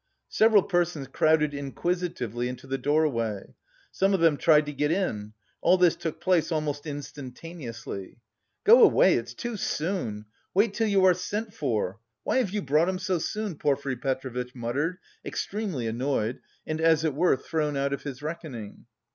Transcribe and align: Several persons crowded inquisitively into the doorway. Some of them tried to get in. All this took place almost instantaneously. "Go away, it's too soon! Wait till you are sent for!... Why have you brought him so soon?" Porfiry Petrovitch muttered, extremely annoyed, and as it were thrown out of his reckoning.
Several 0.29 0.63
persons 0.63 1.07
crowded 1.09 1.53
inquisitively 1.53 2.47
into 2.49 2.65
the 2.65 2.79
doorway. 2.79 3.53
Some 3.91 4.15
of 4.15 4.19
them 4.19 4.35
tried 4.35 4.65
to 4.65 4.73
get 4.73 4.89
in. 4.91 5.33
All 5.61 5.77
this 5.77 5.95
took 5.95 6.19
place 6.19 6.51
almost 6.51 6.87
instantaneously. 6.87 8.17
"Go 8.63 8.81
away, 8.81 9.13
it's 9.13 9.35
too 9.35 9.57
soon! 9.57 10.25
Wait 10.55 10.73
till 10.73 10.87
you 10.87 11.05
are 11.05 11.13
sent 11.13 11.53
for!... 11.53 11.99
Why 12.23 12.37
have 12.37 12.49
you 12.49 12.63
brought 12.63 12.89
him 12.89 12.97
so 12.97 13.19
soon?" 13.19 13.59
Porfiry 13.59 13.95
Petrovitch 13.95 14.55
muttered, 14.55 14.97
extremely 15.23 15.85
annoyed, 15.85 16.39
and 16.65 16.81
as 16.81 17.03
it 17.03 17.13
were 17.13 17.37
thrown 17.37 17.77
out 17.77 17.93
of 17.93 18.01
his 18.01 18.23
reckoning. 18.23 18.87